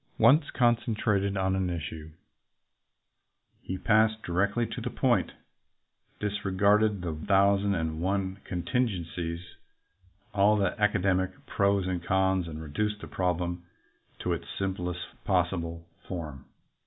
[0.17, 2.09] Once concentrated on an issue,
[3.61, 5.33] he passed directly to the point,
[6.19, 9.41] disregarded the thousand and one contingencies,
[10.33, 13.63] all the academic pros and cons, and reduced the problem
[14.17, 16.45] to its simplest possible form.